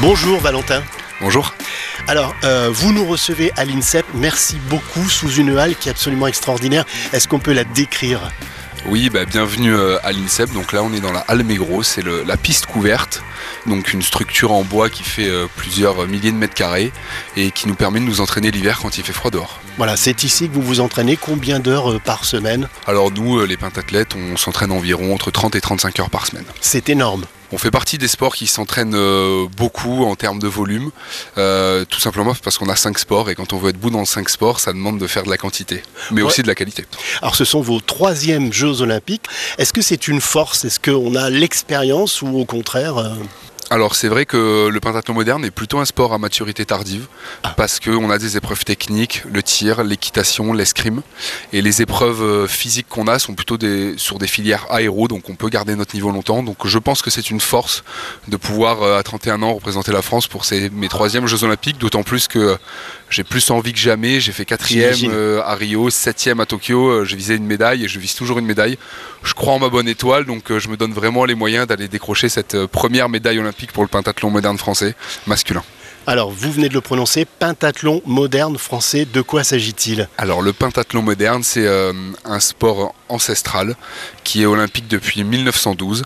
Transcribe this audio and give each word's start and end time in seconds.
Bonjour 0.00 0.40
Valentin. 0.40 0.82
Bonjour. 1.20 1.54
Alors, 2.08 2.34
euh, 2.42 2.68
vous 2.72 2.92
nous 2.92 3.06
recevez 3.06 3.52
à 3.56 3.64
l'INSEP, 3.64 4.04
merci 4.14 4.56
beaucoup, 4.68 5.08
sous 5.08 5.30
une 5.30 5.56
halle 5.56 5.76
qui 5.76 5.88
est 5.88 5.92
absolument 5.92 6.26
extraordinaire. 6.26 6.84
Est-ce 7.12 7.28
qu'on 7.28 7.38
peut 7.38 7.52
la 7.52 7.62
décrire? 7.62 8.32
Oui, 8.86 9.08
bah, 9.08 9.24
bienvenue 9.24 9.72
euh, 9.72 9.96
à 10.02 10.10
l'INSEP. 10.10 10.52
Donc 10.52 10.72
là, 10.72 10.82
on 10.82 10.92
est 10.92 11.00
dans 11.00 11.12
la 11.12 11.20
halle 11.20 11.44
Mégro, 11.44 11.84
c'est 11.84 12.02
la 12.04 12.36
piste 12.36 12.66
couverte, 12.66 13.22
donc 13.66 13.92
une 13.92 14.02
structure 14.02 14.50
en 14.50 14.64
bois 14.64 14.90
qui 14.90 15.04
fait 15.04 15.28
euh, 15.28 15.46
plusieurs 15.56 16.06
milliers 16.08 16.32
de 16.32 16.36
mètres 16.36 16.54
carrés 16.54 16.92
et 17.36 17.52
qui 17.52 17.68
nous 17.68 17.76
permet 17.76 18.00
de 18.00 18.04
nous 18.04 18.20
entraîner 18.20 18.50
l'hiver 18.50 18.80
quand 18.82 18.98
il 18.98 19.04
fait 19.04 19.12
froid 19.12 19.30
dehors. 19.30 19.60
Voilà, 19.78 19.96
c'est 19.96 20.24
ici 20.24 20.48
que 20.48 20.54
vous 20.54 20.62
vous 20.62 20.80
entraînez. 20.80 21.16
Combien 21.16 21.60
d'heures 21.60 22.00
par 22.00 22.24
semaine? 22.24 22.68
Alors 22.88 23.12
nous, 23.12 23.46
les 23.46 23.56
pentathlètes, 23.56 24.16
on 24.16 24.36
s'entraîne 24.36 24.72
environ 24.72 25.14
entre 25.14 25.30
30 25.30 25.54
et 25.54 25.60
35 25.60 26.00
heures 26.00 26.10
par 26.10 26.26
semaine. 26.26 26.44
C'est 26.60 26.88
énorme. 26.88 27.24
On 27.54 27.58
fait 27.58 27.70
partie 27.70 27.98
des 27.98 28.08
sports 28.08 28.34
qui 28.34 28.48
s'entraînent 28.48 28.96
euh, 28.96 29.46
beaucoup 29.56 30.04
en 30.06 30.16
termes 30.16 30.40
de 30.40 30.48
volume, 30.48 30.90
euh, 31.38 31.84
tout 31.84 32.00
simplement 32.00 32.34
parce 32.42 32.58
qu'on 32.58 32.68
a 32.68 32.74
5 32.74 32.98
sports 32.98 33.30
et 33.30 33.36
quand 33.36 33.52
on 33.52 33.58
veut 33.58 33.70
être 33.70 33.78
bout 33.78 33.90
dans 33.90 34.04
5 34.04 34.28
sports, 34.28 34.58
ça 34.58 34.72
demande 34.72 34.98
de 34.98 35.06
faire 35.06 35.22
de 35.22 35.30
la 35.30 35.36
quantité, 35.36 35.80
mais 36.10 36.22
Ouais. 36.22 36.26
aussi 36.26 36.42
de 36.42 36.48
la 36.48 36.56
qualité. 36.56 36.84
Alors, 37.22 37.36
ce 37.36 37.44
sont 37.44 37.60
vos 37.60 37.78
troisièmes 37.78 38.52
Jeux 38.52 38.80
Olympiques. 38.80 39.26
Est-ce 39.58 39.72
que 39.72 39.82
c'est 39.82 40.08
une 40.08 40.20
force? 40.20 40.64
Est-ce 40.64 40.80
qu'on 40.80 41.14
a 41.14 41.30
l'expérience 41.30 42.22
ou 42.22 42.26
au 42.40 42.44
contraire 42.44 42.98
euh, 42.98 43.10
Alors 43.74 43.96
c'est 43.96 44.06
vrai 44.06 44.24
que 44.24 44.68
le 44.68 44.78
pentathlon 44.78 45.14
moderne 45.14 45.44
est 45.44 45.50
plutôt 45.50 45.80
un 45.80 45.84
sport 45.84 46.12
à 46.12 46.18
maturité 46.18 46.64
tardive 46.64 47.08
Ah. 47.42 47.54
parce 47.56 47.80
qu'on 47.80 48.08
a 48.08 48.18
des 48.18 48.36
épreuves 48.36 48.64
techniques, 48.64 49.22
le 49.28 49.42
tir, 49.42 49.82
l'équitation, 49.82 50.52
l'escrime. 50.52 51.02
Et 51.52 51.60
les 51.60 51.82
épreuves 51.82 52.22
euh, 52.22 52.46
physiques 52.46 52.86
qu'on 52.88 53.08
a 53.08 53.18
sont 53.18 53.34
plutôt 53.34 53.58
des, 53.58 53.94
sur 53.96 54.20
des 54.20 54.28
filières 54.28 54.64
aéro 54.70 55.08
donc 55.08 55.28
on 55.28 55.34
peut 55.34 55.48
garder 55.48 55.74
notre 55.74 55.96
niveau 55.96 56.12
longtemps. 56.12 56.44
Donc 56.44 56.68
je 56.68 56.78
pense 56.78 57.02
que 57.02 57.10
c'est 57.10 57.30
une 57.30 57.40
force 57.40 57.82
de 58.28 58.36
pouvoir 58.36 58.82
euh, 58.84 58.96
à 58.96 59.02
31 59.02 59.42
ans 59.42 59.54
représenter 59.54 59.90
la 59.90 60.02
France 60.02 60.28
pour 60.28 60.44
ces, 60.44 60.70
mes 60.70 60.88
troisièmes 60.88 61.26
Jeux 61.26 61.42
Olympiques 61.42 61.78
d'autant 61.78 62.04
plus 62.04 62.28
que 62.28 62.56
j'ai 63.10 63.24
plus 63.24 63.50
envie 63.50 63.72
que 63.72 63.80
jamais. 63.80 64.20
J'ai 64.20 64.30
fait 64.30 64.44
quatrième 64.44 64.94
euh, 65.10 65.42
à 65.42 65.56
Rio, 65.56 65.90
septième 65.90 66.38
à 66.38 66.46
Tokyo 66.46 67.04
j'ai 67.04 67.16
visé 67.16 67.34
une 67.34 67.46
médaille 67.46 67.84
et 67.84 67.88
je 67.88 67.98
vise 67.98 68.14
toujours 68.14 68.38
une 68.38 68.46
médaille. 68.46 68.78
Je 69.24 69.34
crois 69.34 69.54
en 69.54 69.58
ma 69.58 69.68
bonne 69.68 69.88
étoile, 69.88 70.26
donc 70.26 70.56
je 70.56 70.68
me 70.68 70.76
donne 70.76 70.92
vraiment 70.92 71.24
les 71.24 71.34
moyens 71.34 71.66
d'aller 71.66 71.88
décrocher 71.88 72.28
cette 72.28 72.66
première 72.66 73.08
médaille 73.08 73.38
olympique 73.38 73.63
pour 73.72 73.82
le 73.82 73.88
pentathlon 73.88 74.30
moderne 74.30 74.58
français 74.58 74.94
masculin. 75.26 75.62
Alors, 76.06 76.30
vous 76.30 76.52
venez 76.52 76.68
de 76.68 76.74
le 76.74 76.82
prononcer, 76.82 77.24
pentathlon 77.24 78.02
moderne 78.04 78.58
français. 78.58 79.06
De 79.06 79.22
quoi 79.22 79.42
s'agit-il? 79.42 80.06
Alors 80.18 80.42
le 80.42 80.52
pentathlon 80.52 81.00
moderne, 81.00 81.42
c'est 81.42 81.66
euh, 81.66 81.94
un 82.26 82.40
sport 82.40 82.94
ancestral 83.08 83.74
qui 84.22 84.42
est 84.42 84.46
olympique 84.46 84.86
depuis 84.86 85.24
1912 85.24 86.02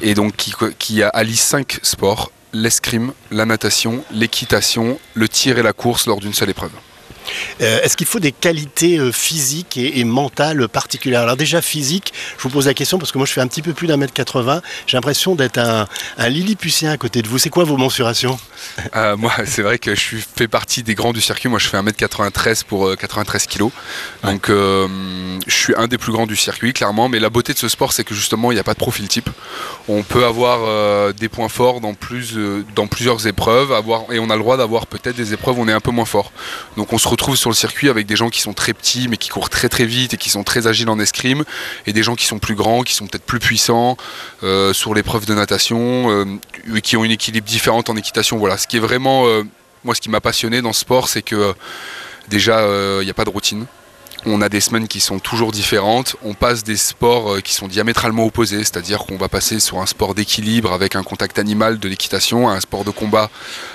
et 0.00 0.14
donc 0.14 0.36
qui, 0.36 0.54
qui 0.78 1.02
allie 1.02 1.36
cinq 1.36 1.80
sports 1.82 2.32
l'escrime, 2.54 3.12
la 3.30 3.44
natation, 3.44 4.02
l'équitation, 4.10 4.98
le 5.12 5.28
tir 5.28 5.58
et 5.58 5.62
la 5.62 5.74
course 5.74 6.06
lors 6.06 6.20
d'une 6.20 6.32
seule 6.32 6.50
épreuve. 6.50 6.72
Euh, 7.60 7.80
Est-ce 7.82 7.96
qu'il 7.96 8.06
faut 8.06 8.20
des 8.20 8.32
qualités 8.32 8.98
euh, 8.98 9.12
physiques 9.12 9.76
et, 9.76 10.00
et 10.00 10.04
mentales 10.04 10.68
particulières? 10.68 11.22
Alors 11.22 11.36
déjà 11.36 11.62
physique, 11.62 12.12
je 12.36 12.42
vous 12.42 12.50
pose 12.50 12.66
la 12.66 12.74
question 12.74 12.98
parce 12.98 13.12
que 13.12 13.18
moi 13.18 13.26
je 13.26 13.32
fais 13.32 13.40
un 13.40 13.48
petit 13.48 13.62
peu 13.62 13.72
plus 13.72 13.86
d'un 13.86 13.96
mètre 13.96 14.12
80. 14.12 14.62
J'ai 14.86 14.96
l'impression 14.96 15.34
d'être 15.34 15.58
un, 15.58 15.86
un 16.18 16.28
Lilliputien 16.28 16.92
à 16.92 16.96
côté 16.96 17.22
de 17.22 17.28
vous. 17.28 17.38
C'est 17.38 17.50
quoi 17.50 17.64
vos 17.64 17.76
mensurations? 17.76 18.38
Euh, 18.94 19.16
moi, 19.16 19.32
c'est 19.44 19.62
vrai 19.62 19.78
que 19.78 19.94
je 19.94 20.16
fais 20.36 20.48
partie 20.48 20.82
des 20.82 20.94
grands 20.94 21.12
du 21.12 21.20
circuit. 21.20 21.48
Moi, 21.48 21.58
je 21.58 21.68
fais 21.68 21.76
1m93 21.78 22.64
pour 22.64 22.86
euh, 22.86 22.96
93 22.96 23.46
kg. 23.46 23.68
Donc, 24.22 24.46
je 24.48 24.88
suis 25.48 25.74
un 25.76 25.86
des 25.86 25.98
plus 25.98 26.12
grands 26.12 26.26
du 26.26 26.36
circuit, 26.36 26.72
clairement. 26.72 27.08
Mais 27.08 27.18
la 27.18 27.30
beauté 27.30 27.52
de 27.52 27.58
ce 27.58 27.68
sport, 27.68 27.92
c'est 27.92 28.04
que 28.04 28.14
justement, 28.14 28.50
il 28.50 28.54
n'y 28.54 28.60
a 28.60 28.64
pas 28.64 28.74
de 28.74 28.78
profil 28.78 29.08
type. 29.08 29.30
On 29.88 30.02
peut 30.02 30.24
avoir 30.24 31.12
des 31.14 31.28
points 31.28 31.48
forts 31.48 31.80
dans, 31.80 31.94
plus, 31.94 32.34
dans 32.74 32.86
plusieurs 32.86 33.26
épreuves. 33.26 33.72
Avoir, 33.72 34.12
et 34.12 34.18
on 34.18 34.30
a 34.30 34.34
le 34.34 34.42
droit 34.42 34.56
d'avoir 34.56 34.86
peut-être 34.86 35.16
des 35.16 35.32
épreuves 35.32 35.58
où 35.58 35.62
on 35.62 35.68
est 35.68 35.72
un 35.72 35.80
peu 35.80 35.90
moins 35.90 36.04
fort. 36.04 36.32
Donc, 36.76 36.92
on 36.92 36.98
se 36.98 37.08
retrouve 37.16 37.36
sur 37.36 37.50
le 37.50 37.54
circuit 37.54 37.88
avec 37.88 38.06
des 38.06 38.16
gens 38.16 38.30
qui 38.30 38.40
sont 38.40 38.52
très 38.52 38.72
petits, 38.72 39.08
mais 39.08 39.16
qui 39.16 39.28
courent 39.28 39.50
très 39.50 39.68
très 39.68 39.84
vite 39.84 40.14
et 40.14 40.16
qui 40.16 40.30
sont 40.30 40.44
très 40.44 40.66
agiles 40.66 40.88
en 40.88 40.98
escrime. 40.98 41.44
Et 41.86 41.92
des 41.92 42.02
gens 42.02 42.14
qui 42.14 42.26
sont 42.26 42.38
plus 42.38 42.54
grands, 42.54 42.82
qui 42.82 42.94
sont 42.94 43.06
peut-être 43.06 43.24
plus 43.24 43.40
puissants 43.40 43.96
euh, 44.42 44.72
sur 44.72 44.94
l'épreuve 44.94 45.26
de 45.26 45.34
natation, 45.34 46.10
euh, 46.10 46.80
qui 46.80 46.96
ont 46.96 47.04
une 47.04 47.10
équilibre 47.10 47.46
différente 47.46 47.90
en 47.90 47.96
équitation. 47.96 48.38
Voilà, 48.38 48.56
ce 48.56 48.66
qui 48.66 48.76
est 48.76 48.80
vraiment, 48.80 49.26
euh, 49.26 49.42
moi, 49.84 49.94
ce 49.94 50.00
qui 50.00 50.10
m'a 50.10 50.20
passionné 50.20 50.62
dans 50.62 50.72
ce 50.72 50.80
sport, 50.80 51.08
c'est 51.08 51.22
que 51.22 51.36
euh, 51.36 51.52
déjà, 52.28 52.60
il 53.00 53.04
n'y 53.04 53.10
a 53.10 53.14
pas 53.14 53.24
de 53.24 53.30
routine. 53.30 53.66
On 54.28 54.42
a 54.42 54.48
des 54.48 54.60
semaines 54.60 54.88
qui 54.88 54.98
sont 54.98 55.20
toujours 55.20 55.52
différentes. 55.52 56.16
On 56.24 56.34
passe 56.34 56.64
des 56.64 56.76
sports 56.76 57.34
euh, 57.34 57.40
qui 57.40 57.54
sont 57.54 57.68
diamétralement 57.68 58.26
opposés, 58.26 58.58
c'est-à-dire 58.58 59.06
qu'on 59.06 59.16
va 59.16 59.28
passer 59.28 59.60
sur 59.60 59.78
un 59.78 59.86
sport 59.86 60.16
d'équilibre 60.16 60.72
avec 60.72 60.96
un 60.96 61.04
contact 61.04 61.38
animal 61.38 61.78
de 61.78 61.88
l'équitation, 61.88 62.48
à 62.48 62.54
un 62.54 62.60
sport 62.60 62.82
de 62.82 62.90
combat 62.90 63.30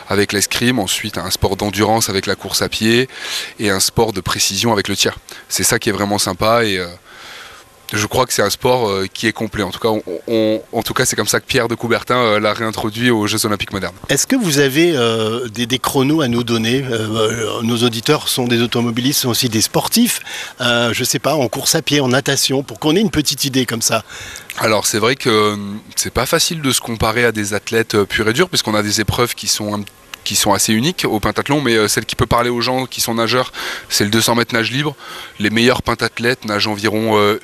avec 0.09 0.33
l'escrime, 0.33 0.77
ensuite 0.77 1.17
à 1.17 1.23
un 1.23 1.29
sport 1.31 1.55
d'endurance 1.55 2.09
avec 2.09 2.25
la 2.25 2.35
course 2.35 2.61
à 2.61 2.67
pied 2.67 3.07
et 3.59 3.69
un 3.69 3.79
sport 3.79 4.11
de 4.11 4.19
précision 4.19 4.73
avec 4.73 4.89
le 4.89 4.97
tir. 4.97 5.17
C'est 5.47 5.63
ça 5.63 5.79
qui 5.79 5.87
est 5.87 5.93
vraiment 5.93 6.17
sympa 6.17 6.65
et 6.65 6.77
euh, 6.77 6.87
je 7.93 8.05
crois 8.07 8.25
que 8.25 8.33
c'est 8.33 8.41
un 8.41 8.49
sport 8.49 8.89
euh, 8.89 9.07
qui 9.13 9.27
est 9.27 9.31
complet. 9.33 9.63
En 9.63 9.71
tout 9.71 9.79
cas, 9.79 9.89
on- 9.89 10.03
on- 10.27 10.61
en 10.71 10.81
tout 10.83 10.93
cas, 10.93 11.05
c'est 11.05 11.15
comme 11.15 11.27
ça 11.27 11.39
que 11.39 11.45
Pierre 11.45 11.67
de 11.67 11.75
Coubertin 11.75 12.15
euh, 12.17 12.39
l'a 12.39 12.53
réintroduit 12.53 13.09
aux 13.11 13.27
Jeux 13.27 13.45
Olympiques 13.45 13.73
modernes. 13.73 13.95
Est-ce 14.09 14.25
que 14.27 14.35
vous 14.35 14.59
avez 14.59 14.93
euh, 14.95 15.47
des, 15.49 15.65
des 15.65 15.79
chronos 15.79 16.21
à 16.21 16.27
nous 16.27 16.43
donner 16.43 16.83
Nos 17.63 17.77
auditeurs 17.83 18.27
sont 18.29 18.47
des 18.47 18.61
automobilistes, 18.61 19.21
sont 19.21 19.29
aussi 19.29 19.49
des 19.49 19.61
sportifs. 19.61 20.19
Je 20.59 21.03
sais 21.03 21.19
pas, 21.19 21.35
en 21.35 21.47
course 21.47 21.75
à 21.75 21.81
pied, 21.81 21.99
en 21.99 22.07
natation, 22.09 22.63
pour 22.63 22.79
qu'on 22.79 22.95
ait 22.95 23.01
une 23.01 23.11
petite 23.11 23.45
idée 23.45 23.65
comme 23.65 23.81
ça? 23.81 24.03
Alors 24.57 24.85
c'est 24.85 24.99
vrai 24.99 25.15
que 25.15 25.57
c'est 25.95 26.13
pas 26.13 26.25
facile 26.25 26.61
de 26.61 26.71
se 26.71 26.81
comparer 26.81 27.23
à 27.25 27.31
des 27.31 27.53
athlètes 27.53 28.03
purs 28.03 28.27
et 28.27 28.33
durs 28.33 28.49
puisqu'on 28.49 28.75
a 28.75 28.83
des 28.83 28.99
épreuves 28.99 29.33
qui 29.33 29.47
sont 29.47 29.73
un- 29.75 29.83
qui 30.31 30.37
sont 30.37 30.53
assez 30.53 30.71
uniques 30.71 31.03
au 31.05 31.19
pentathlon, 31.19 31.59
mais 31.59 31.75
euh, 31.75 31.89
celle 31.89 32.05
qui 32.05 32.15
peut 32.15 32.25
parler 32.25 32.49
aux 32.49 32.61
gens 32.61 32.85
qui 32.85 33.01
sont 33.01 33.15
nageurs, 33.15 33.51
c'est 33.89 34.05
le 34.05 34.09
200 34.09 34.35
mètres 34.35 34.55
nage 34.55 34.71
libre. 34.71 34.95
Les 35.39 35.49
meilleurs 35.49 35.81
pentathlètes 35.81 36.45
nagent 36.45 36.67
environ 36.67 37.17
euh, 37.17 37.37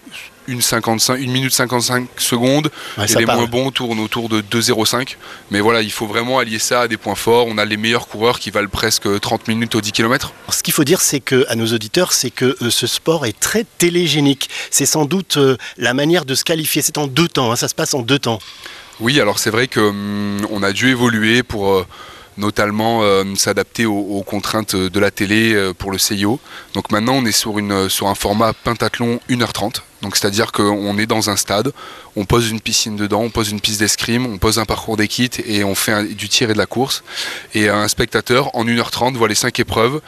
une, 0.47 0.61
55, 0.61 1.17
une 1.19 1.31
minute 1.33 1.51
55 1.53 2.07
secondes, 2.15 2.71
Ouais, 2.97 3.03
et 3.11 3.15
les 3.15 3.25
parle. 3.25 3.39
moins 3.39 3.47
bons 3.47 3.71
tournent 3.71 3.99
autour 3.99 4.29
de 4.29 4.39
2,05. 4.41 5.17
Mais 5.51 5.59
voilà, 5.59 5.81
il 5.81 5.91
faut 5.91 6.07
vraiment 6.07 6.39
allier 6.39 6.59
ça 6.59 6.79
à 6.79 6.87
des 6.87 6.95
points 6.95 7.15
forts. 7.15 7.47
On 7.49 7.57
a 7.57 7.65
les 7.65 7.75
meilleurs 7.75 8.07
coureurs 8.07 8.39
qui 8.39 8.51
valent 8.51 8.69
presque 8.69 9.19
30 9.19 9.49
minutes 9.49 9.75
au 9.75 9.81
10 9.81 9.91
km. 9.91 10.31
Ce 10.49 10.63
qu'il 10.63 10.73
faut 10.73 10.85
dire, 10.85 11.01
c'est 11.01 11.19
que 11.19 11.45
à 11.49 11.55
nos 11.55 11.67
auditeurs, 11.73 12.13
c'est 12.13 12.31
que 12.31 12.55
euh, 12.61 12.69
ce 12.69 12.87
sport 12.87 13.25
est 13.25 13.37
très 13.37 13.65
télégénique. 13.79 14.49
C'est 14.71 14.85
sans 14.85 15.03
doute 15.03 15.35
euh, 15.35 15.57
la 15.77 15.93
manière 15.93 16.23
de 16.23 16.35
se 16.35 16.45
qualifier. 16.45 16.81
C'est 16.81 16.97
en 16.97 17.07
deux 17.07 17.27
temps. 17.27 17.51
hein, 17.51 17.57
ça 17.57 17.67
se 17.67 17.75
passe 17.75 17.93
en 17.93 18.01
deux 18.01 18.19
temps. 18.19 18.39
Oui, 19.01 19.19
alors 19.19 19.39
c'est 19.39 19.49
vrai 19.51 19.67
que 19.67 19.81
hum, 19.81 20.47
on 20.49 20.63
a 20.63 20.71
dû 20.71 20.87
évoluer 20.89 21.43
pour 21.43 21.71
euh, 21.73 21.85
notamment 22.37 23.03
euh, 23.03 23.23
s'adapter 23.35 23.85
aux, 23.85 24.23
contraintes 24.25 24.75
de 24.75 24.99
la 24.99 25.11
télé 25.11 25.53
euh, 25.53 25.73
pour 25.73 25.91
le 25.91 25.97
CIO. 25.97 26.39
Donc 26.73 26.91
maintenant, 26.91 27.13
on 27.13 27.25
est 27.25 27.31
sur, 27.31 27.59
une, 27.59 27.89
sur 27.89 28.07
un 28.07 28.15
format 28.15 28.53
pentathlon 28.53 29.19
1h30. 29.29 29.81
Donc 30.01 30.15
c'est-à-dire 30.15 30.51
qu'on 30.51 30.97
est 30.97 31.07
dans 31.07 31.29
un 31.29 31.35
stade, 31.35 31.71
on 32.15 32.25
pose 32.25 32.49
une 32.49 32.61
piscine 32.61 32.95
dedans, 32.95 33.21
on 33.21 33.29
pose 33.29 33.49
une 33.51 33.59
piste 33.61 33.79
d'escrime, 33.79 34.25
on 34.25 34.37
pose 34.37 34.59
un 34.59 34.65
parcours 34.65 34.97
d'équite 34.97 35.41
et 35.45 35.63
on 35.63 35.75
fait 35.75 35.91
un- 35.91 36.03
du 36.03 36.29
tir 36.29 36.49
et 36.49 36.53
de 36.53 36.57
la 36.57 36.65
course. 36.65 37.03
Et 37.53 37.69
un 37.69 37.87
spectateur 37.87 38.55
en 38.55 38.63
1h30 38.65 39.15
voit 39.15 39.27
les 39.27 39.35
cinq 39.35 39.59
épreuves. 39.59 40.01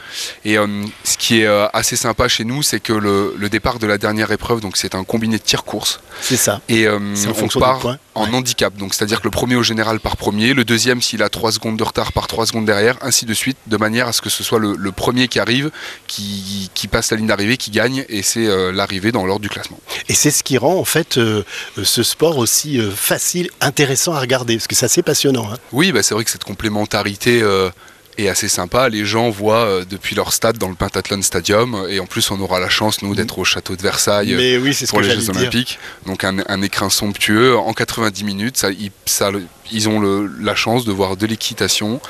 Et 0.44 0.58
euh, 0.58 0.66
ce 1.04 1.16
qui 1.18 1.40
est 1.40 1.46
euh, 1.46 1.66
assez 1.72 1.96
sympa 1.96 2.28
chez 2.28 2.44
nous, 2.44 2.62
c'est 2.62 2.80
que 2.80 2.92
le, 2.92 3.34
le 3.36 3.48
départ 3.48 3.78
de 3.78 3.86
la 3.86 3.98
dernière 3.98 4.30
épreuve, 4.32 4.60
donc 4.60 4.76
c'est 4.76 4.94
un 4.94 5.04
combiné 5.04 5.38
de 5.38 5.42
tir-course. 5.42 6.00
C'est 6.20 6.36
ça. 6.36 6.60
Et 6.68 6.86
euh, 6.86 6.98
on 6.98 7.32
des 7.32 7.60
part 7.60 7.80
en 8.14 8.24
Ouais. 8.28 8.34
handicap. 8.36 8.74
Donc 8.76 8.94
c'est-à-dire 8.94 9.20
que 9.20 9.26
le 9.26 9.30
premier 9.30 9.56
au 9.56 9.62
général 9.62 10.00
part 10.00 10.16
premier, 10.16 10.52
le 10.54 10.64
deuxième 10.64 11.00
s'il 11.00 11.22
a 11.22 11.28
3 11.28 11.52
secondes 11.52 11.76
de 11.76 11.84
retard 11.84 12.12
part 12.12 12.26
3 12.26 12.46
secondes 12.46 12.64
derrière, 12.66 12.96
ainsi 13.02 13.24
de 13.24 13.34
suite, 13.34 13.56
de 13.66 13.76
manière 13.76 14.06
à 14.08 14.12
ce 14.12 14.20
que 14.20 14.30
ce 14.30 14.42
soit 14.42 14.58
le, 14.58 14.74
le 14.76 14.92
premier 14.92 15.28
qui 15.28 15.38
arrive, 15.38 15.70
qui, 16.06 16.70
qui 16.74 16.88
passe 16.88 17.10
la 17.10 17.16
ligne 17.16 17.26
d'arrivée, 17.28 17.56
qui 17.56 17.70
gagne, 17.70 18.04
et 18.08 18.22
c'est 18.22 18.46
euh, 18.46 18.72
l'arrivée 18.72 19.12
dans 19.12 19.24
l'ordre 19.24 19.42
du 19.42 19.48
classement. 19.48 19.78
Et 20.08 20.14
c'est 20.14 20.30
ce 20.30 20.42
qui 20.42 20.58
rend 20.58 20.74
en 20.76 20.84
fait 20.84 21.18
euh, 21.18 21.42
euh, 21.78 21.84
ce 21.84 22.02
sport 22.02 22.38
aussi 22.38 22.78
euh, 22.80 22.90
facile, 22.90 23.50
intéressant 23.60 24.14
à 24.14 24.20
regarder, 24.20 24.56
parce 24.56 24.66
que 24.66 24.74
c'est 24.74 24.86
assez 24.86 25.02
passionnant. 25.02 25.50
hein. 25.52 25.56
Oui, 25.72 25.92
bah, 25.92 26.02
c'est 26.02 26.14
vrai 26.14 26.24
que 26.24 26.30
cette 26.30 26.44
complémentarité 26.44 27.40
euh, 27.42 27.70
est 28.18 28.28
assez 28.28 28.48
sympa. 28.48 28.88
Les 28.88 29.04
gens 29.04 29.30
voient 29.30 29.84
depuis 29.88 30.14
leur 30.14 30.32
stade 30.32 30.58
dans 30.58 30.68
le 30.68 30.74
Pentathlon 30.74 31.22
Stadium, 31.22 31.86
et 31.88 32.00
en 32.00 32.06
plus 32.06 32.30
on 32.30 32.40
aura 32.40 32.60
la 32.60 32.68
chance, 32.68 33.02
nous, 33.02 33.14
d'être 33.14 33.38
au 33.38 33.44
château 33.44 33.76
de 33.76 33.82
Versailles. 33.82 34.34
Mais 34.36 34.56
oui, 34.58 34.74
c'est 34.74 34.86
ce 34.86 34.90
pour 34.90 35.00
les 35.00 35.10
Jeux 35.10 35.16
dire. 35.16 35.36
Olympiques. 35.40 35.78
Donc 36.06 36.24
un, 36.24 36.36
un 36.48 36.62
écrin 36.62 36.90
somptueux 36.90 37.56
en 37.56 37.72
90 37.72 38.24
minutes. 38.24 38.56
Ça, 38.58 38.70
ils, 38.70 38.90
ça- 39.06 39.30
ils 39.72 39.88
ont 39.88 40.00
le- 40.00 40.30
la 40.40 40.54
chance 40.54 40.84
de 40.84 40.92
voir 40.92 41.16
de 41.16 41.26
l'équitation, 41.26 42.00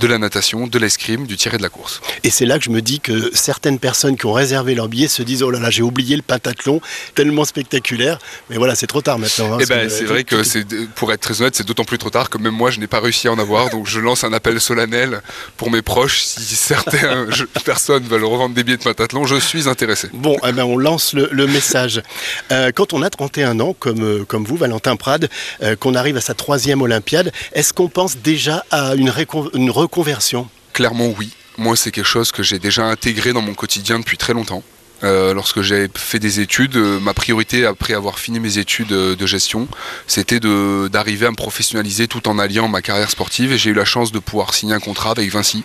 de 0.00 0.06
la 0.06 0.18
natation, 0.18 0.66
de 0.66 0.78
l'escrime, 0.78 1.26
du 1.26 1.36
tir 1.36 1.54
et 1.54 1.58
de 1.58 1.62
la 1.62 1.68
course. 1.68 2.00
Et 2.24 2.30
c'est 2.30 2.46
là 2.46 2.58
que 2.58 2.64
je 2.64 2.70
me 2.70 2.82
dis 2.82 3.00
que 3.00 3.30
certaines 3.34 3.78
personnes 3.78 4.16
qui 4.16 4.26
ont 4.26 4.32
réservé 4.32 4.74
leur 4.74 4.88
billet 4.88 5.08
se 5.08 5.22
disent 5.22 5.42
oh 5.42 5.50
là 5.50 5.58
là 5.58 5.70
j'ai 5.70 5.82
oublié 5.82 6.16
le 6.16 6.22
pentathlon 6.22 6.80
tellement 7.14 7.44
spectaculaire 7.44 8.18
mais 8.50 8.56
voilà 8.56 8.74
c'est 8.74 8.86
trop 8.86 9.02
tard 9.02 9.18
maintenant. 9.18 9.54
Hein, 9.54 9.58
eh 9.60 9.66
ben, 9.66 9.88
c'est 9.88 10.04
vrai 10.04 10.24
que 10.24 10.42
c'est 10.42 10.66
pour 10.94 11.12
être 11.12 11.20
très 11.20 11.40
honnête 11.40 11.54
c'est 11.56 11.66
d'autant 11.66 11.84
plus 11.84 11.98
trop 11.98 12.10
tard 12.10 12.30
que 12.30 12.38
même 12.38 12.54
moi 12.54 12.70
je 12.70 12.80
n'ai 12.80 12.86
pas 12.86 13.00
réussi 13.00 13.28
à 13.28 13.32
en 13.32 13.38
avoir 13.38 13.70
donc 13.70 13.86
je 13.86 14.00
lance 14.00 14.24
un 14.24 14.32
appel 14.32 14.60
solennel 14.60 15.22
pour 15.56 15.70
mes 15.70 15.82
proches 15.82 16.22
si 16.22 16.56
certaines 16.56 17.28
personnes 17.64 18.04
veulent 18.04 18.24
revendre 18.24 18.54
des 18.54 18.64
billets 18.64 18.78
de 18.78 18.82
pentathlon 18.82 19.24
je 19.26 19.36
suis 19.36 19.68
intéressé. 19.68 20.08
Bon 20.12 20.36
eh 20.46 20.52
ben, 20.52 20.64
on 20.64 20.76
lance 20.76 21.12
le, 21.12 21.46
message. 21.46 22.02
Euh, 22.50 22.70
quand 22.74 22.92
on 22.92 23.02
a 23.02 23.10
31 23.10 23.60
ans 23.60 23.74
comme, 23.78 24.02
euh, 24.02 24.24
comme 24.24 24.44
vous 24.44 24.56
Valentin 24.56 24.96
Prade 24.96 25.28
euh, 25.62 25.76
qu'on 25.76 25.94
arrive 25.94 26.16
à 26.16 26.20
sa 26.20 26.34
troisième 26.34 26.82
Olympiade 26.82 27.32
est-ce 27.52 27.72
qu'on 27.72 27.88
pense 27.88 28.16
déjà 28.16 28.64
à 28.70 28.94
une, 28.94 29.12
une 29.54 29.70
reconversion 29.82 30.48
Clairement 30.72 31.08
oui. 31.18 31.30
Moi, 31.58 31.76
c'est 31.76 31.90
quelque 31.90 32.06
chose 32.06 32.32
que 32.32 32.42
j'ai 32.42 32.58
déjà 32.58 32.84
intégré 32.84 33.32
dans 33.32 33.42
mon 33.42 33.54
quotidien 33.54 33.98
depuis 33.98 34.16
très 34.16 34.32
longtemps. 34.32 34.62
Euh, 35.04 35.34
lorsque 35.34 35.62
j'ai 35.62 35.88
fait 35.94 36.20
des 36.20 36.38
études, 36.38 36.76
euh, 36.76 37.00
ma 37.00 37.12
priorité 37.12 37.66
après 37.66 37.92
avoir 37.92 38.20
fini 38.20 38.38
mes 38.38 38.58
études 38.58 38.92
euh, 38.92 39.16
de 39.16 39.26
gestion, 39.26 39.66
c'était 40.06 40.38
d'arriver 40.38 41.26
à 41.26 41.30
me 41.32 41.36
professionnaliser 41.36 42.06
tout 42.06 42.28
en 42.28 42.38
alliant 42.38 42.68
ma 42.68 42.82
carrière 42.82 43.10
sportive. 43.10 43.52
Et 43.52 43.58
j'ai 43.58 43.70
eu 43.70 43.74
la 43.74 43.84
chance 43.84 44.12
de 44.12 44.20
pouvoir 44.20 44.54
signer 44.54 44.74
un 44.74 44.80
contrat 44.80 45.10
avec 45.10 45.28
Vinci, 45.30 45.64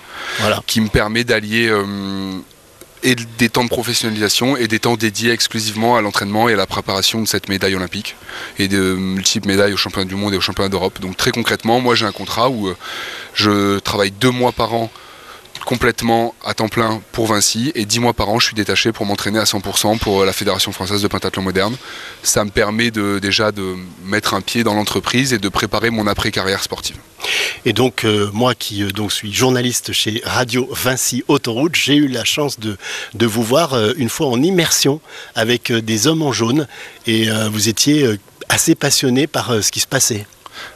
qui 0.66 0.82
me 0.82 0.90
permet 0.90 1.24
d'allier 1.24 1.72
et 3.04 3.16
des 3.16 3.50
temps 3.50 3.64
de 3.64 3.70
professionnalisation 3.70 4.58
et 4.58 4.68
des 4.68 4.80
temps 4.80 4.96
dédiés 4.96 5.32
exclusivement 5.32 5.98
à 5.98 6.02
l'entraînement 6.02 6.50
et 6.50 6.54
à 6.54 6.58
la 6.58 6.66
préparation 6.66 7.22
de 7.22 7.28
cette 7.28 7.50
médaille 7.50 7.76
olympique 7.76 8.16
et 8.58 8.68
de 8.68 8.94
multiples 8.94 9.48
médailles 9.48 9.74
aux 9.74 9.78
championnats 9.78 10.08
du 10.08 10.16
monde 10.16 10.34
et 10.34 10.38
aux 10.38 10.42
championnats 10.42 10.70
d'Europe. 10.70 11.00
Donc 11.00 11.18
très 11.18 11.32
concrètement, 11.32 11.80
moi 11.80 11.96
j'ai 11.96 12.06
un 12.06 12.12
contrat 12.12 12.50
où 12.50 12.74
je 13.34 13.80
travaille 13.80 14.12
deux 14.12 14.32
mois 14.32 14.52
par 14.52 14.74
an 14.74 14.92
complètement 15.68 16.34
à 16.46 16.54
temps 16.54 16.70
plein 16.70 17.02
pour 17.12 17.28
Vinci 17.28 17.74
et 17.76 17.84
dix 17.84 18.00
mois 18.00 18.14
par 18.14 18.30
an 18.30 18.40
je 18.40 18.46
suis 18.46 18.56
détaché 18.56 18.94
pour 18.94 19.06
m'entraîner 19.06 19.38
à 19.38 19.44
100% 19.44 20.00
pour 20.00 20.24
la 20.24 20.32
Fédération 20.32 20.72
française 20.72 21.02
de 21.02 21.10
pentathlon 21.10 21.42
moderne. 21.42 21.76
Ça 22.24 22.46
me 22.46 22.52
permet 22.52 22.90
de, 22.90 23.20
déjà 23.20 23.52
de 23.52 23.76
mettre 24.06 24.34
un 24.34 24.40
pied 24.40 24.64
dans 24.64 24.74
l'entreprise 24.74 25.34
et 25.34 25.40
de 25.40 25.50
préparer 25.50 25.90
mon 25.90 26.08
après-carrière 26.08 26.64
sportive. 26.64 26.96
Et 27.66 27.74
donc 27.74 28.06
euh, 28.06 28.30
moi 28.32 28.56
qui 28.56 28.82
euh, 28.82 28.92
donc 28.92 29.12
suis 29.12 29.34
journaliste 29.34 29.92
chez 29.92 30.22
Radio 30.24 30.70
Vinci 30.72 31.26
Autoroute, 31.28 31.76
j'ai 31.76 31.96
eu 31.96 32.08
la 32.08 32.24
chance 32.24 32.62
de, 32.62 32.78
de 33.16 33.26
vous 33.26 33.44
voir 33.44 33.74
euh, 33.74 33.92
une 33.98 34.08
fois 34.08 34.28
en 34.28 34.42
immersion 34.42 35.02
avec 35.36 35.74
des 35.74 36.08
hommes 36.08 36.22
en 36.22 36.32
jaune 36.32 36.66
et 37.08 37.28
vous 37.52 37.68
étiez 37.68 38.18
assez 38.48 38.74
passionné 38.74 39.28
par 39.28 39.62
ce 39.62 39.72
qui 39.72 39.82
se 39.82 39.88
passait. 39.88 40.26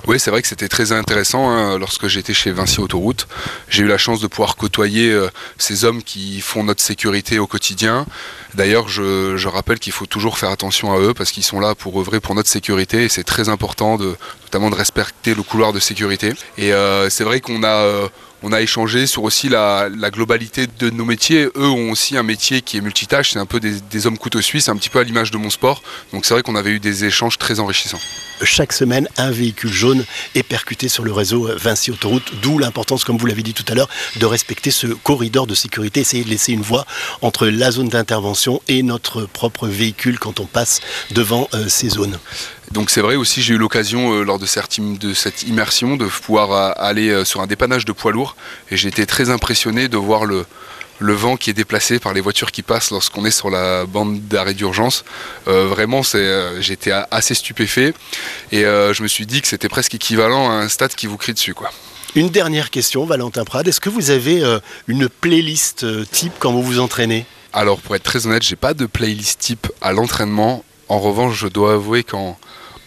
Oui, 0.07 0.19
c'est 0.19 0.31
vrai 0.31 0.41
que 0.41 0.47
c'était 0.47 0.67
très 0.67 0.91
intéressant 0.91 1.49
hein, 1.49 1.77
lorsque 1.77 2.07
j'étais 2.07 2.33
chez 2.33 2.51
Vinci 2.51 2.79
Autoroute. 2.79 3.27
J'ai 3.69 3.83
eu 3.83 3.87
la 3.87 3.97
chance 3.97 4.19
de 4.19 4.27
pouvoir 4.27 4.55
côtoyer 4.55 5.11
euh, 5.11 5.29
ces 5.57 5.85
hommes 5.85 6.03
qui 6.03 6.41
font 6.41 6.63
notre 6.63 6.81
sécurité 6.81 7.39
au 7.39 7.47
quotidien. 7.47 8.05
D'ailleurs, 8.53 8.89
je, 8.89 9.47
rappelle 9.47 9.79
qu'il 9.79 9.93
faut 9.93 10.05
toujours 10.05 10.37
faire 10.37 10.49
attention 10.49 10.93
à 10.93 10.99
eux 10.99 11.13
parce 11.13 11.31
qu'ils 11.31 11.43
sont 11.43 11.59
là 11.59 11.75
pour 11.75 11.99
œuvrer 11.99 12.19
pour 12.19 12.35
notre 12.35 12.49
sécurité 12.49 13.03
et 13.03 13.09
c'est 13.09 13.23
très 13.23 13.49
important 13.49 13.97
de, 13.97 14.15
notamment 14.43 14.69
de 14.69 14.75
respecter 14.75 15.35
le 15.35 15.43
couloir 15.43 15.73
de 15.73 15.79
sécurité. 15.79 16.33
Et 16.57 16.73
euh, 16.73 17.09
c'est 17.09 17.23
vrai 17.23 17.41
qu'on 17.41 17.63
a... 17.63 18.09
On 18.43 18.51
a 18.53 18.61
échangé 18.61 19.05
sur 19.05 19.23
aussi 19.23 19.49
la, 19.49 19.89
globalité 20.11 20.65
de 20.79 20.89
nos 20.89 21.05
métiers. 21.05 21.47
Eux 21.55 21.67
ont 21.67 21.91
aussi 21.91 22.17
un 22.17 22.23
métier 22.23 22.61
qui 22.61 22.77
est 22.77 22.81
multitâche, 22.81 23.31
c'est 23.31 23.39
un 23.39 23.45
peu 23.45 23.59
des, 23.59 24.07
hommes 24.07 24.17
couteaux 24.17 24.41
suisses, 24.41 24.67
un 24.67 24.75
petit 24.75 24.89
peu 24.89 24.99
à 24.99 25.03
l'image 25.03 25.29
de 25.29 25.37
mon 25.37 25.49
sport. 25.49 25.83
Donc 26.11 26.25
c'est 26.25 26.33
vrai 26.33 26.41
qu'on 26.41 26.55
avait 26.55 26.71
eu 26.71 26.79
des 26.79 27.05
échanges 27.05 27.37
très 27.37 27.59
enrichissants. 27.59 27.99
Chaque 28.43 28.73
semaine, 28.73 29.07
un 29.17 29.29
véhicule 29.29 29.71
jaune 29.71 30.03
est 30.33 30.41
percuté 30.41 30.87
sur 30.87 31.03
le 31.03 31.11
réseau 31.11 31.49
Vinci 31.55 31.91
Autoroute, 31.91 32.33
d'où 32.41 32.57
l'importance, 32.57 33.03
comme 33.03 33.17
vous 33.17 33.27
l'avez 33.27 33.43
dit 33.43 33.53
tout 33.53 33.65
à 33.67 33.75
l'heure, 33.75 33.89
de 34.15 34.25
respecter 34.25 34.71
ce 34.71 34.87
corridor 34.87 35.45
de 35.45 35.53
sécurité, 35.53 35.99
essayer 35.99 36.23
de 36.23 36.29
laisser 36.29 36.51
une 36.51 36.63
voie 36.63 36.87
entre 37.21 37.47
la 37.47 37.69
zone 37.69 37.89
d'intervention 37.89 38.59
et 38.67 38.81
notre 38.81 39.25
propre 39.25 39.67
véhicule 39.67 40.17
quand 40.17 40.39
on 40.39 40.45
passe 40.45 40.81
devant 41.11 41.47
euh, 41.53 41.69
ces 41.69 41.89
zones. 41.89 42.17
Donc 42.71 42.89
c'est 42.89 43.01
vrai 43.01 43.15
aussi, 43.15 43.41
j'ai 43.41 43.55
eu 43.55 43.57
l'occasion 43.57 44.13
euh, 44.13 44.23
lors 44.23 44.39
de 44.39 44.45
cette, 44.45 44.77
immersion 45.43 45.97
de 45.97 46.05
pouvoir 46.05 46.51
euh, 46.53 46.71
aller 46.77 47.09
euh, 47.09 47.25
sur 47.25 47.41
un 47.41 47.47
dépannage 47.47 47.83
de 47.83 47.91
poids 47.91 48.13
lourds 48.13 48.37
et 48.69 48.77
j'ai 48.77 48.87
été 48.87 49.05
très 49.05 49.29
impressionné 49.29 49.89
de 49.89 49.97
voir 49.97 50.23
le, 50.25 50.45
vent 51.01 51.35
qui 51.35 51.49
est 51.49 51.53
déplacé 51.53 51.99
par 51.99 52.13
les 52.13 52.21
voitures 52.21 52.51
qui 52.51 52.61
passent 52.61 52.91
lorsqu'on 52.91 53.25
est 53.25 53.31
sur 53.31 53.49
la 53.49 53.85
bande 53.85 54.21
d'arrêt 54.27 54.53
d'urgence. 54.53 55.03
vraiment, 55.47 56.01
j'étais 56.59 56.91
assez 57.09 57.33
stupéfait 57.33 57.95
et 58.51 58.61
je 58.61 59.01
me 59.01 59.07
suis 59.07 59.25
dit 59.25 59.41
que 59.41 59.47
c'était 59.47 59.67
presque 59.67 59.95
équivalent 59.95 60.51
à 60.51 60.53
un 60.53 60.69
stade 60.69 60.93
qui 60.93 61.07
vous 61.07 61.17
crie 61.17 61.33
dessus. 61.33 61.55
Quoi. 61.55 61.71
Une 62.13 62.29
dernière 62.29 62.69
question, 62.69 63.03
Valentin 63.05 63.45
Prade. 63.45 63.67
Est-ce 63.67 63.81
que 63.81 63.89
vous 63.89 64.11
avez 64.11 64.43
une 64.87 65.09
playlist 65.09 65.87
type 66.11 66.33
quand 66.37 66.51
vous 66.51 66.61
vous 66.61 66.79
entraînez? 66.79 67.25
Alors, 67.51 67.79
pour 67.79 67.95
être 67.95 68.03
très 68.03 68.27
honnête, 68.27 68.43
j'ai 68.43 68.55
pas 68.55 68.75
de 68.75 68.85
playlist 68.85 69.39
type 69.39 69.67
à 69.81 69.93
l'entraînement. 69.93 70.63
En 70.87 70.99
revanche, 70.99 71.39
je 71.39 71.47
dois 71.47 71.73
avouer 71.73 72.03
qu'en 72.03 72.37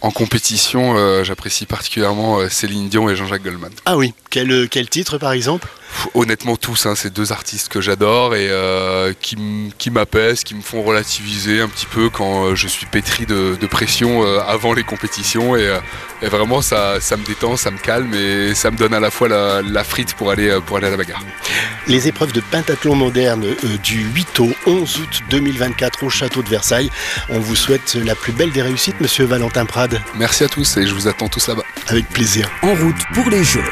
en 0.05 0.11
compétition, 0.11 0.97
euh, 0.99 1.25
j'apprécie 1.25 1.65
particulièrement 1.65 2.39
euh, 2.39 2.51
Céline 2.51 2.91
Dion 2.91 3.09
et 3.09 3.17
Jean-Jacques 3.17 3.43
Goldman. 3.43 3.73
Ah 3.87 3.97
oui, 3.97 4.13
quel, 4.29 4.51
euh, 4.51 4.67
quel 4.71 4.91
titre 4.91 5.17
par 5.17 5.33
exemple? 5.33 5.67
Honnêtement 6.15 6.57
tous, 6.57 6.87
hein, 6.87 6.95
c'est 6.97 7.13
deux 7.13 7.33
artistes 7.33 7.69
que 7.69 7.81
j'adore 7.81 8.35
et 8.35 8.51
qui 9.21 9.91
m'apaisent, 9.91 10.45
qui 10.45 10.55
me 10.55 10.63
font 10.63 10.83
relativiser 10.83 11.61
un 11.61 11.69
petit 11.69 11.87
peu 11.87 12.11
quand 12.11 12.55
je 12.55 12.69
suis 12.69 12.87
pétri 12.87 13.27
de, 13.27 13.67
pression 13.67 14.23
avant 14.47 14.73
les 14.73 14.85
compétitions 14.85 15.57
et, 15.57 15.69
vraiment 16.23 16.63
ça, 16.63 17.01
ça, 17.01 17.17
me 17.17 17.25
détend, 17.25 17.57
ça 17.57 17.71
me 17.71 17.79
calme 17.79 18.15
et 18.15 18.55
ça 18.55 18.71
me 18.71 18.77
donne 18.77 18.95
à 18.95 19.01
la 19.01 19.11
fois 19.11 19.29
la, 19.29 19.85
frite 19.85 20.15
pour 20.15 20.31
aller, 20.31 20.59
pour 20.67 20.77
aller 20.77 20.87
à 20.87 20.91
la 20.91 20.97
bagarre. 20.97 21.23
Les 21.87 22.09
épreuves 22.09 22.33
de 22.33 22.41
pentathlon 22.41 22.95
moderne 22.95 23.47
du 23.83 24.05
8 24.15 24.41
au 24.41 24.53
11 24.67 25.01
août 25.01 25.21
2024 25.31 26.05
au 26.05 26.11
château 26.11 26.43
de 26.43 26.49
Versailles. 26.49 26.91
On 27.29 27.39
vous 27.39 27.57
souhaite 27.57 27.95
la 27.95 28.15
plus 28.15 28.33
belle 28.33 28.53
des 28.53 28.63
réussites, 28.63 29.01
monsieur 29.01 29.25
Valentin 29.25 29.67
Prade. 29.67 30.01
Merci 30.17 30.45
à 30.45 30.49
tous 30.49 30.77
et 30.77 30.87
je 30.87 30.95
vous 30.95 31.09
attends 31.09 31.29
tous 31.29 31.49
là-bas. 31.49 31.65
Avec 31.89 32.09
plaisir. 32.09 32.49
En 32.63 32.75
route 32.75 33.03
pour 33.15 33.29
les 33.31 33.45
Jeux. 33.45 33.65